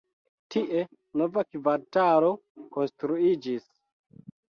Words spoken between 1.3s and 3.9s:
kvartalo konstruiĝis.